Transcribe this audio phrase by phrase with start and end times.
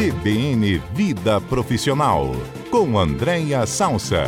[0.00, 2.32] CBN Vida Profissional,
[2.70, 4.24] com Andréia Salsa.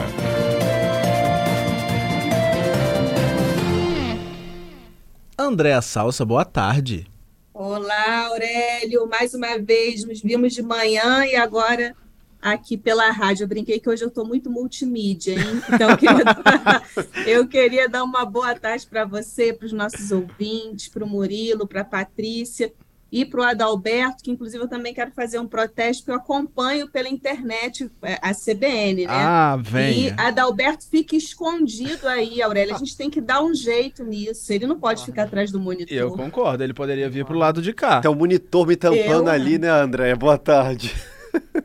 [5.39, 7.07] Andréa Salsa, boa tarde.
[7.55, 9.09] Olá, Aurélio.
[9.09, 11.97] Mais uma vez nos vimos de manhã e agora
[12.43, 13.45] aqui pela rádio.
[13.45, 15.63] Eu brinquei que hoje eu estou muito multimídia, hein?
[15.73, 16.83] Então eu queria, dar,
[17.27, 21.67] eu queria dar uma boa tarde para você, para os nossos ouvintes, para o Murilo,
[21.67, 22.71] para a Patrícia
[23.13, 26.89] e para o Adalberto, que inclusive eu também quero fazer um protesto, porque eu acompanho
[26.89, 29.13] pela internet é, a CBN, né?
[29.13, 30.07] Ah, vem.
[30.07, 32.75] E Adalberto fica escondido aí, Aurélia.
[32.75, 34.51] A gente tem que dar um jeito nisso.
[34.51, 35.95] Ele não pode ficar atrás do monitor.
[35.95, 38.01] Eu concordo, ele poderia vir para o lado de cá.
[38.01, 39.33] Tem um monitor me tampando eu...
[39.33, 40.15] ali, né, André?
[40.15, 40.95] Boa tarde.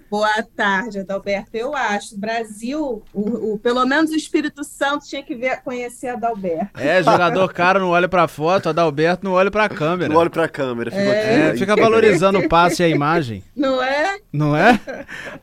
[0.10, 1.50] Boa tarde, Adalberto.
[1.54, 2.18] Eu acho.
[2.18, 6.80] Brasil, o, o, pelo menos o Espírito Santo tinha que ver, conhecer Adalberto.
[6.80, 10.10] É, jogador caro não olha pra foto, Adalberto não olha pra câmera.
[10.12, 13.44] Não olha pra câmera, fica, é, fica valorizando o passe e a imagem.
[13.56, 14.18] Não é?
[14.32, 14.80] Não é?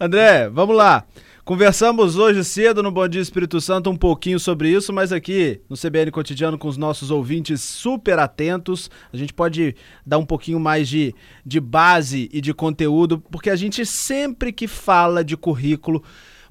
[0.01, 1.05] André, vamos lá.
[1.45, 5.77] Conversamos hoje cedo no Bom Dia Espírito Santo um pouquinho sobre isso, mas aqui no
[5.77, 10.89] CBN Cotidiano com os nossos ouvintes super atentos, a gente pode dar um pouquinho mais
[10.89, 11.15] de,
[11.45, 16.03] de base e de conteúdo, porque a gente sempre que fala de currículo,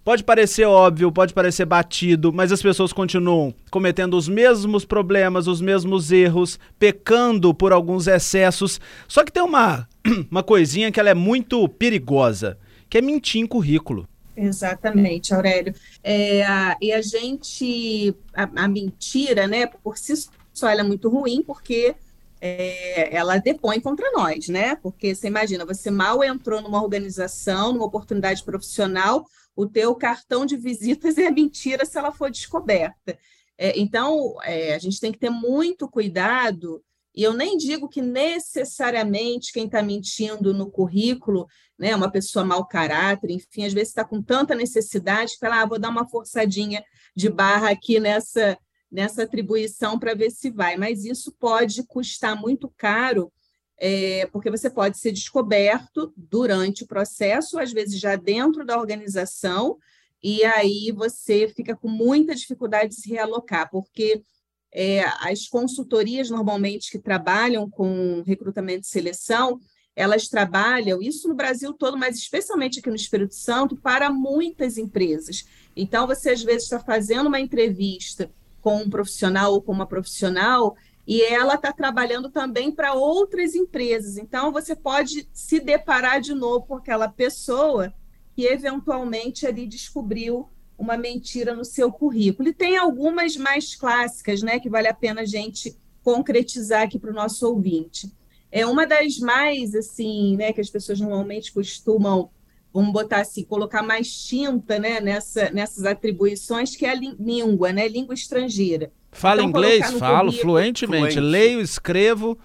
[0.03, 5.61] Pode parecer óbvio, pode parecer batido, mas as pessoas continuam cometendo os mesmos problemas, os
[5.61, 8.81] mesmos erros, pecando por alguns excessos.
[9.07, 9.87] Só que tem uma,
[10.29, 12.57] uma coisinha que ela é muito perigosa,
[12.89, 14.05] que é mentir em currículo.
[14.35, 15.73] Exatamente, Aurélio.
[16.03, 20.13] É, a, e a gente, a, a, mentira, né, por si
[20.51, 21.95] só, ela é muito ruim, porque
[22.39, 24.75] é, ela depõe contra nós, né?
[24.75, 29.25] Porque você imagina, você mal entrou numa organização, numa oportunidade profissional,
[29.55, 33.17] o teu cartão de visitas é mentira se ela for descoberta.
[33.57, 36.83] É, então, é, a gente tem que ter muito cuidado
[37.15, 41.47] e eu nem digo que necessariamente quem está mentindo no currículo
[41.77, 45.61] né, é uma pessoa mau caráter, enfim, às vezes está com tanta necessidade que fala,
[45.61, 46.83] ah, vou dar uma forçadinha
[47.15, 48.57] de barra aqui nessa,
[48.91, 50.75] nessa atribuição para ver se vai.
[50.75, 53.31] Mas isso pode custar muito caro,
[53.77, 59.77] é, porque você pode ser descoberto durante o processo, às vezes já dentro da organização,
[60.23, 64.23] e aí você fica com muita dificuldade de se realocar, porque
[64.73, 69.59] é, as consultorias, normalmente, que trabalham com recrutamento e seleção,
[69.95, 75.45] elas trabalham, isso no Brasil todo, mas especialmente aqui no Espírito Santo, para muitas empresas.
[75.75, 80.75] Então, você às vezes está fazendo uma entrevista com um profissional ou com uma profissional
[81.05, 84.17] e ela está trabalhando também para outras empresas.
[84.17, 87.93] Então, você pode se deparar de novo com aquela pessoa
[88.35, 90.49] que eventualmente ali descobriu
[90.83, 92.49] uma mentira no seu currículo.
[92.49, 97.09] E tem algumas mais clássicas, né, que vale a pena a gente concretizar aqui para
[97.09, 98.11] o nosso ouvinte.
[98.51, 102.29] É uma das mais, assim, né, que as pessoas normalmente costumam,
[102.71, 107.87] vamos botar assim, colocar mais tinta, né, nessa, nessas atribuições, que é a língua, né,
[107.87, 108.91] língua estrangeira.
[109.11, 109.91] Fala então, inglês?
[109.93, 110.41] Falo currículo...
[110.41, 111.13] fluentemente.
[111.13, 111.19] Fluente.
[111.19, 112.37] Leio, escrevo,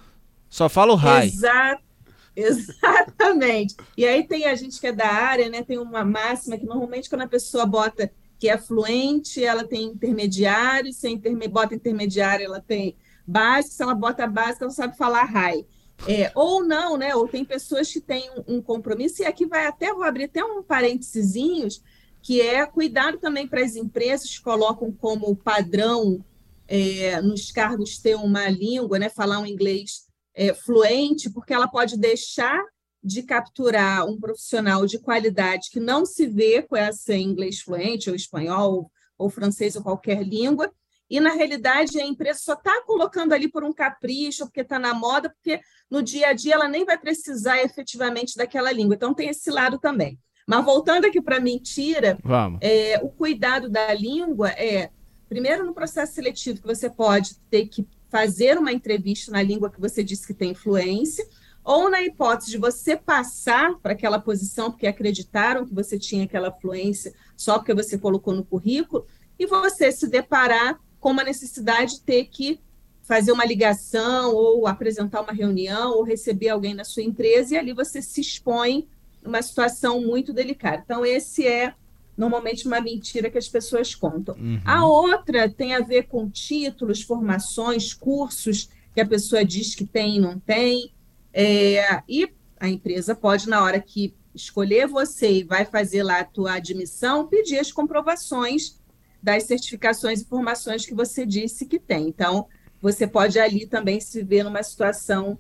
[0.49, 1.26] só falo high.
[1.26, 1.88] Exato.
[2.38, 3.75] Exatamente.
[3.97, 5.65] E aí tem a gente que é da área, né?
[5.65, 10.93] Tem uma máxima que normalmente quando a pessoa bota que é fluente, ela tem intermediário,
[10.93, 11.49] se interme...
[11.49, 15.66] bota intermediário, ela tem básico, se ela bota básico, ela sabe falar high.
[16.06, 17.15] É, ou não, né?
[17.15, 20.44] Ou tem pessoas que têm um, um, compromisso, e aqui vai até, vou abrir até
[20.44, 21.82] um parênteses,
[22.22, 26.25] que é cuidado também para as empresas que colocam como padrão
[26.69, 29.09] é, nos cargos ter uma língua, né?
[29.09, 32.62] Falar um inglês é, fluente, porque ela pode deixar
[33.03, 38.17] de capturar um profissional de qualidade que não se vê com essa inglês fluente, ou
[38.17, 40.73] espanhol, ou francês, ou qualquer língua,
[41.11, 44.93] e na realidade a empresa só está colocando ali por um capricho, porque está na
[44.93, 45.61] moda, porque
[45.91, 48.95] no dia a dia ela nem vai precisar efetivamente daquela língua.
[48.95, 50.19] Então tem esse lado também.
[50.47, 52.19] Mas voltando aqui para a mentira,
[52.61, 54.91] é, o cuidado da língua é,
[55.29, 59.81] primeiro, no processo seletivo, que você pode ter que fazer uma entrevista na língua que
[59.81, 61.27] você disse que tem influência,
[61.64, 66.50] ou na hipótese de você passar para aquela posição porque acreditaram que você tinha aquela
[66.50, 69.06] fluência só porque você colocou no currículo,
[69.38, 72.60] e você se deparar com uma necessidade de ter que
[73.02, 77.72] fazer uma ligação ou apresentar uma reunião ou receber alguém na sua empresa e ali
[77.72, 78.87] você se expõe
[79.22, 80.82] numa situação muito delicada.
[80.84, 81.72] Então esse é
[82.16, 84.34] normalmente uma mentira que as pessoas contam.
[84.34, 84.60] Uhum.
[84.64, 90.16] A outra tem a ver com títulos, formações, cursos que a pessoa diz que tem
[90.16, 90.93] e não tem.
[91.33, 92.29] É, e
[92.59, 97.27] a empresa pode, na hora que escolher você e vai fazer lá a tua admissão,
[97.27, 98.79] pedir as comprovações
[99.23, 102.09] das certificações e formações que você disse que tem.
[102.09, 102.47] Então,
[102.81, 105.39] você pode ali também se ver numa situação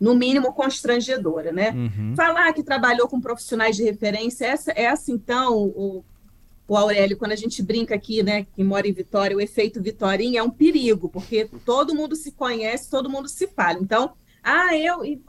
[0.00, 1.70] no mínimo constrangedora, né?
[1.72, 2.14] Uhum.
[2.16, 6.04] Falar que trabalhou com profissionais de referência, essa, essa então, o,
[6.68, 10.40] o Aurélio, quando a gente brinca aqui, né, que mora em Vitória, o efeito Vitorinha
[10.40, 13.78] é um perigo, porque todo mundo se conhece, todo mundo se fala.
[13.80, 14.12] Então,
[14.48, 15.20] ah, eu e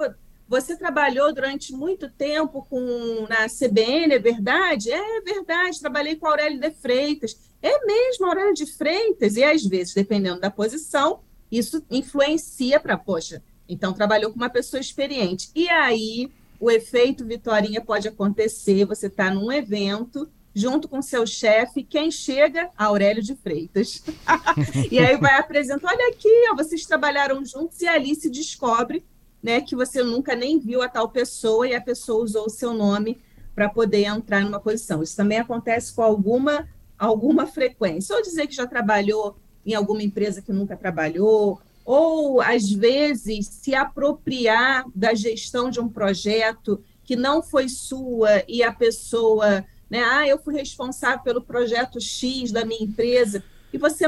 [0.48, 4.92] você trabalhou durante muito tempo com na CBN, é verdade?
[4.92, 7.38] É verdade, trabalhei com Aurélio de Freitas.
[7.62, 11.20] É mesmo Aurélio de Freitas, e às vezes, dependendo da posição,
[11.52, 15.52] isso influencia para, poxa, então trabalhou com uma pessoa experiente.
[15.54, 21.84] E aí o efeito Vitorinha pode acontecer, você está num evento junto com seu chefe,
[21.84, 22.70] quem chega?
[22.78, 24.04] Aurélio de Freitas.
[24.92, 29.06] e aí vai apresentar, olha aqui, ó, vocês trabalharam juntos e ali se descobre
[29.42, 32.74] né, que você nunca nem viu a tal pessoa e a pessoa usou o seu
[32.74, 33.22] nome
[33.56, 35.02] para poder entrar numa posição.
[35.02, 36.68] Isso também acontece com alguma,
[36.98, 38.16] alguma frequência.
[38.16, 43.74] Ou dizer que já trabalhou em alguma empresa que nunca trabalhou, ou às vezes se
[43.74, 50.28] apropriar da gestão de um projeto que não foi sua e a pessoa, né, ah,
[50.28, 53.44] eu fui responsável pelo projeto X da minha empresa
[53.74, 54.06] e você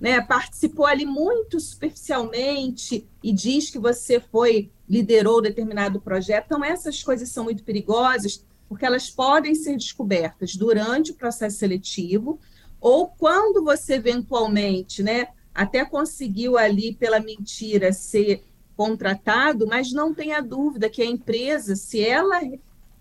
[0.00, 6.46] né, participou ali muito superficialmente e diz que você foi liderou determinado projeto.
[6.46, 12.40] Então essas coisas são muito perigosas porque elas podem ser descobertas durante o processo seletivo
[12.80, 18.42] ou quando você eventualmente, né, até conseguiu ali pela mentira ser
[18.74, 22.40] contratado, mas não tenha dúvida que a empresa, se ela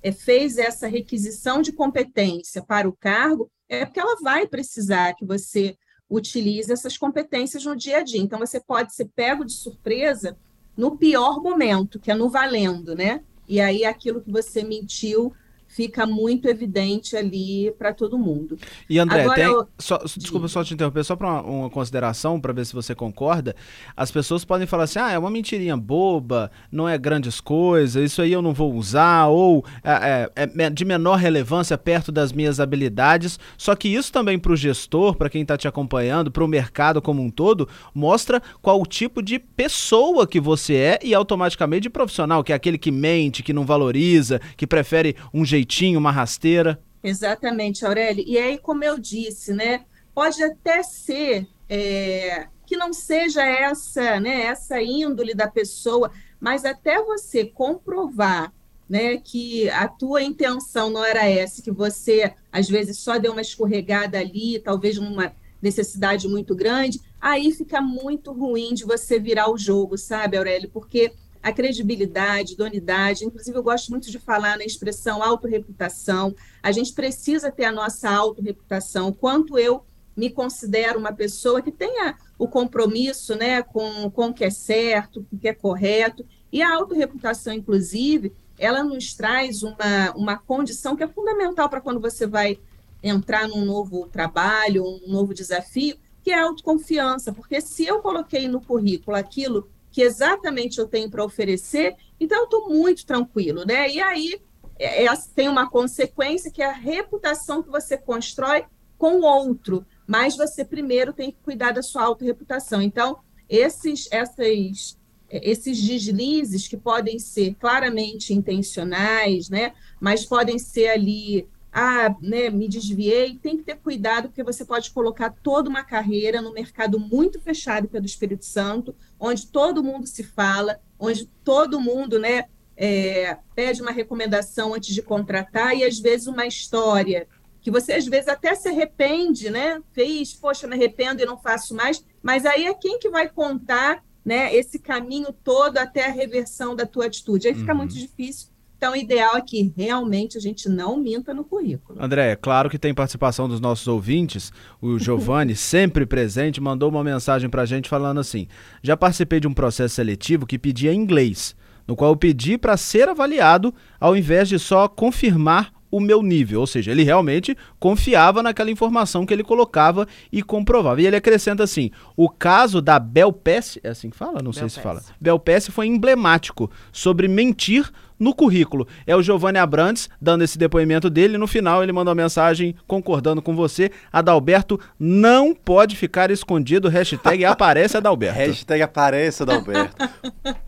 [0.01, 5.25] é, fez essa requisição de competência para o cargo, é porque ela vai precisar que
[5.25, 5.75] você
[6.09, 8.19] utilize essas competências no dia a dia.
[8.19, 10.38] Então, você pode ser pego de surpresa
[10.75, 13.24] no pior momento, que é no valendo, né?
[13.48, 15.33] E aí aquilo que você mentiu
[15.71, 18.57] fica muito evidente ali para todo mundo.
[18.89, 19.68] E André, Agora, tem, eu...
[19.79, 23.56] só, desculpa só te interromper, só para uma, uma, consideração, para ver se você concorda.
[23.95, 28.21] As pessoas podem falar assim: ah, é uma mentirinha boba, não é grandes coisas, isso
[28.21, 32.59] aí eu não vou usar, ou é, é, é de menor relevância perto das minhas
[32.59, 33.39] habilidades.
[33.57, 37.01] Só que isso também para o gestor, para quem está te acompanhando, para o mercado
[37.01, 41.89] como um todo, mostra qual o tipo de pessoa que você é e automaticamente de
[41.89, 46.11] profissional, que é aquele que mente, que não valoriza, que prefere um jeito jeitinho, uma
[46.11, 46.81] rasteira.
[47.03, 48.23] Exatamente, Aurélio.
[48.27, 54.43] E aí, como eu disse, né, pode até ser é, que não seja essa, né,
[54.43, 58.53] essa índole da pessoa, mas até você comprovar
[58.89, 63.41] né, que a tua intenção não era essa, que você às vezes só deu uma
[63.41, 69.57] escorregada ali, talvez numa necessidade muito grande, aí fica muito ruim de você virar o
[69.57, 70.69] jogo, sabe, Aurélio?
[70.69, 73.25] Porque a credibilidade, idoneidade.
[73.25, 76.35] Inclusive, eu gosto muito de falar na expressão autorreputação.
[76.61, 79.11] A gente precisa ter a nossa autorreputação.
[79.11, 79.83] Quanto eu
[80.15, 85.25] me considero uma pessoa que tenha o compromisso né, com, com o que é certo,
[85.29, 86.25] com o que é correto.
[86.51, 91.99] E a autorreputação, inclusive, ela nos traz uma, uma condição que é fundamental para quando
[91.99, 92.59] você vai
[93.01, 97.33] entrar num novo trabalho, um novo desafio, que é a autoconfiança.
[97.33, 102.43] Porque se eu coloquei no currículo aquilo que exatamente eu tenho para oferecer, então eu
[102.45, 103.89] estou muito tranquilo, né?
[103.89, 104.41] E aí
[104.79, 108.65] é, é, tem uma consequência que é a reputação que você constrói
[108.97, 112.81] com o outro, mas você primeiro tem que cuidar da sua autorreputação.
[112.81, 114.97] Então, esses, essas,
[115.29, 119.74] esses deslizes que podem ser claramente intencionais, né?
[120.00, 124.91] Mas podem ser ali ah, né, me desviei, tem que ter cuidado, porque você pode
[124.91, 130.23] colocar toda uma carreira no mercado muito fechado pelo Espírito Santo, onde todo mundo se
[130.23, 136.27] fala, onde todo mundo né, é, pede uma recomendação antes de contratar, e às vezes
[136.27, 137.27] uma história
[137.61, 139.79] que você às vezes até se arrepende, né?
[139.93, 144.03] Fez, poxa, me arrependo e não faço mais, mas aí é quem que vai contar
[144.25, 147.47] né, esse caminho todo até a reversão da tua atitude.
[147.47, 147.77] Aí fica uhum.
[147.77, 148.49] muito difícil
[148.81, 152.03] então, o ideal é que realmente a gente não minta no currículo.
[152.03, 154.51] André, é claro que tem participação dos nossos ouvintes.
[154.81, 158.47] O Giovanni, sempre presente, mandou uma mensagem para a gente falando assim:
[158.81, 161.55] já participei de um processo seletivo que pedia inglês,
[161.88, 166.62] no qual eu pedi para ser avaliado, ao invés de só confirmar o meu nível,
[166.62, 171.01] ou seja, ele realmente confiava naquela informação que ele colocava e comprovava.
[171.01, 174.41] E ele acrescenta assim: o caso da Belpes, é assim que fala?
[174.41, 175.03] Não sei se fala.
[175.19, 178.88] Belpes foi emblemático sobre mentir no currículo.
[179.07, 181.39] É o Giovanni Abrantes dando esse depoimento dele.
[181.39, 183.91] No final, ele mandou uma mensagem concordando com você.
[184.13, 186.88] Adalberto não pode ficar escondido.
[186.88, 188.38] Hashtag aparece Adalberto.
[188.39, 189.95] hashtag aparece Adalberto.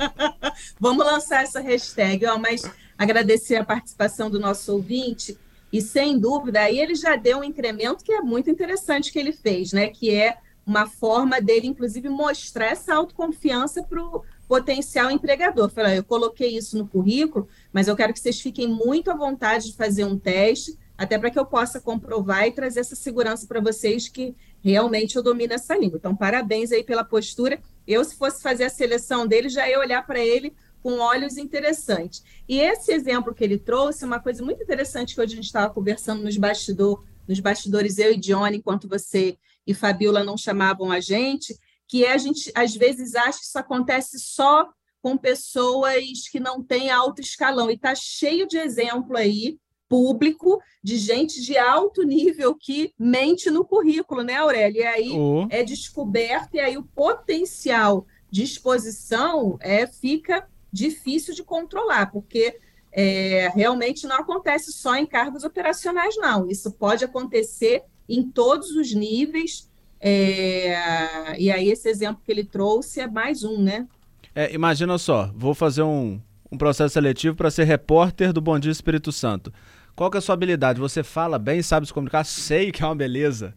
[0.79, 5.37] Vamos lançar essa hashtag, ó, mas agradecer a participação do nosso ouvinte.
[5.71, 9.31] E sem dúvida, aí ele já deu um incremento que é muito interessante que ele
[9.31, 9.87] fez, né?
[9.87, 15.69] Que é uma forma dele, inclusive, mostrar essa autoconfiança para o potencial empregador.
[15.69, 19.71] Falei, eu coloquei isso no currículo, mas eu quero que vocês fiquem muito à vontade
[19.71, 23.59] de fazer um teste, até para que eu possa comprovar e trazer essa segurança para
[23.59, 25.97] vocês que realmente eu domino essa língua.
[25.97, 27.59] Então, parabéns aí pela postura.
[27.85, 32.21] Eu, se fosse fazer a seleção dele, já ia olhar para ele com olhos interessantes.
[32.47, 35.73] E esse exemplo que ele trouxe, uma coisa muito interessante que hoje a gente estava
[35.73, 40.99] conversando nos, bastidor, nos bastidores, eu e Johnny, enquanto você e Fabiola não chamavam a
[40.99, 44.69] gente, que é a gente às vezes acha que isso acontece só
[45.01, 47.71] com pessoas que não têm alto escalão.
[47.71, 53.63] E está cheio de exemplo aí público de gente de alto nível que mente no
[53.63, 54.81] currículo, né, Aurélia?
[54.81, 55.47] E aí oh.
[55.49, 62.59] é descoberto, e aí o potencial de exposição é, fica difícil de controlar, porque
[62.91, 66.49] é, realmente não acontece só em cargos operacionais, não.
[66.49, 69.69] Isso pode acontecer em todos os níveis.
[70.01, 73.87] É, e aí, esse exemplo que ele trouxe é mais um, né?
[74.35, 76.19] É, imagina só, vou fazer um,
[76.51, 79.53] um processo seletivo para ser repórter do Bom Dia Espírito Santo.
[79.95, 80.79] Qual que é a sua habilidade?
[80.79, 82.23] Você fala bem, sabe se comunicar?
[82.23, 83.53] Sei que é uma beleza.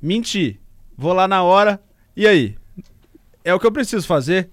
[0.00, 0.60] Mentir.
[0.96, 1.82] Vou lá na hora.
[2.16, 2.56] E aí?
[3.44, 4.50] É o que eu preciso fazer?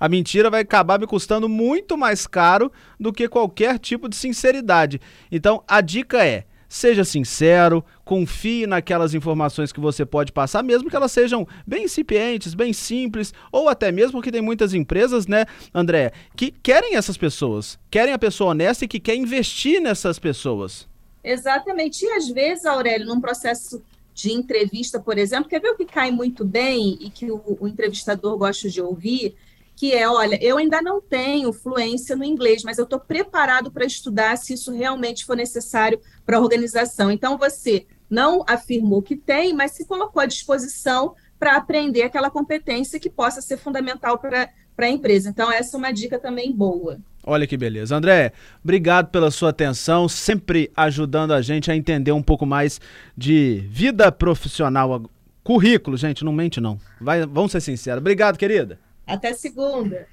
[0.00, 4.98] A mentira vai acabar me custando muito mais caro do que qualquer tipo de sinceridade.
[5.30, 10.96] Então, a dica é: seja sincero, confie naquelas informações que você pode passar, mesmo que
[10.96, 16.12] elas sejam bem incipientes, bem simples, ou até mesmo que tem muitas empresas, né, André,
[16.34, 20.88] que querem essas pessoas, querem a pessoa honesta e que quer investir nessas pessoas.
[21.22, 22.04] Exatamente.
[22.04, 23.82] E às vezes, Aurélio, num processo
[24.14, 27.68] de entrevista, por exemplo, quer ver o que cai muito bem e que o, o
[27.68, 29.34] entrevistador gosta de ouvir?
[29.80, 33.86] Que é, olha, eu ainda não tenho fluência no inglês, mas eu estou preparado para
[33.86, 37.10] estudar se isso realmente for necessário para a organização.
[37.10, 43.00] Então, você não afirmou que tem, mas se colocou à disposição para aprender aquela competência
[43.00, 45.30] que possa ser fundamental para a empresa.
[45.30, 46.98] Então, essa é uma dica também boa.
[47.24, 47.96] Olha que beleza.
[47.96, 52.78] André, obrigado pela sua atenção, sempre ajudando a gente a entender um pouco mais
[53.16, 55.10] de vida profissional.
[55.42, 56.78] Currículo, gente, não mente não.
[57.00, 58.02] Vai, vamos ser sinceros.
[58.02, 58.78] Obrigado, querida.
[59.06, 60.08] Até segunda.